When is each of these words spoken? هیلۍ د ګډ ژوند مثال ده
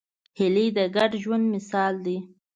هیلۍ 0.39 0.67
د 0.77 0.79
ګډ 0.95 1.11
ژوند 1.23 1.45
مثال 1.53 1.93
ده 2.05 2.17